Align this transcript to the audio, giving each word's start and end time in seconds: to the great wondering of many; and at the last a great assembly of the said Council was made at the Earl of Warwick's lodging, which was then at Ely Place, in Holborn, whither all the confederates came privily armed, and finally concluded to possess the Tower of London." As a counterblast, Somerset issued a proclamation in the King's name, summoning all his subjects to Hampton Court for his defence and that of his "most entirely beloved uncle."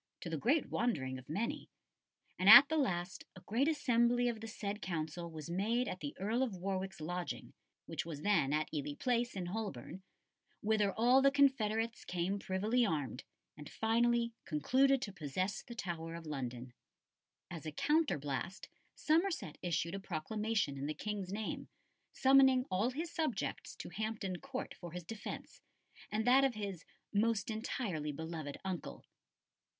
to 0.19 0.31
the 0.31 0.35
great 0.35 0.71
wondering 0.71 1.19
of 1.19 1.29
many; 1.29 1.69
and 2.39 2.49
at 2.49 2.67
the 2.69 2.75
last 2.75 3.23
a 3.35 3.41
great 3.41 3.67
assembly 3.67 4.27
of 4.27 4.41
the 4.41 4.47
said 4.47 4.81
Council 4.81 5.29
was 5.29 5.47
made 5.47 5.87
at 5.87 5.99
the 5.99 6.15
Earl 6.19 6.41
of 6.41 6.55
Warwick's 6.55 6.99
lodging, 6.99 7.53
which 7.85 8.03
was 8.03 8.21
then 8.23 8.51
at 8.51 8.67
Ely 8.73 8.95
Place, 8.99 9.35
in 9.35 9.45
Holborn, 9.45 10.01
whither 10.61 10.91
all 10.91 11.21
the 11.21 11.29
confederates 11.29 12.03
came 12.03 12.39
privily 12.39 12.83
armed, 12.83 13.23
and 13.55 13.69
finally 13.69 14.33
concluded 14.43 15.03
to 15.03 15.13
possess 15.13 15.61
the 15.61 15.75
Tower 15.75 16.15
of 16.15 16.25
London." 16.25 16.73
As 17.51 17.67
a 17.67 17.71
counterblast, 17.71 18.69
Somerset 18.95 19.59
issued 19.61 19.93
a 19.93 19.99
proclamation 19.99 20.79
in 20.79 20.87
the 20.87 20.95
King's 20.95 21.31
name, 21.31 21.67
summoning 22.11 22.65
all 22.71 22.89
his 22.89 23.11
subjects 23.13 23.75
to 23.75 23.89
Hampton 23.89 24.37
Court 24.39 24.73
for 24.73 24.93
his 24.93 25.03
defence 25.03 25.61
and 26.11 26.25
that 26.25 26.43
of 26.43 26.55
his 26.55 26.85
"most 27.13 27.51
entirely 27.51 28.11
beloved 28.11 28.57
uncle." 28.65 29.05